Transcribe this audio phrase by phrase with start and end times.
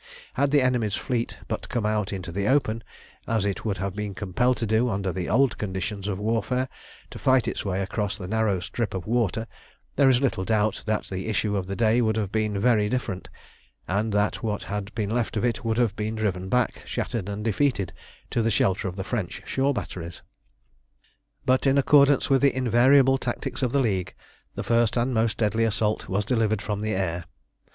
[0.33, 2.83] Had the enemy's fleet but come out into the open,
[3.27, 6.67] as it would have been compelled to do under the old conditions of warfare,
[7.11, 9.45] to fight its way across the narrow strip of water,
[9.97, 12.89] there is little doubt but that the issue of the day would have been very
[12.89, 13.29] different,
[13.87, 17.43] and that what had been left of it would have been driven back, shattered and
[17.43, 17.93] defeated,
[18.31, 20.23] to the shelter of the French shore batteries.
[21.45, 24.15] But, in accordance with the invariable tactics of the League,
[24.55, 27.25] the first and most deadly assault was delivered from the air.